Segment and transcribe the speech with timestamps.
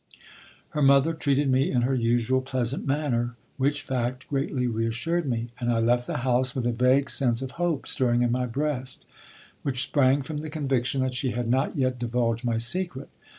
[0.69, 5.71] Her mother treated me in her usual pleasant manner, which fact greatly reassured me; and
[5.71, 9.05] I left the house with a vague sense of hope stirring in my breast,
[9.61, 13.09] which sprang from the conviction that she had not yet divulged my secret.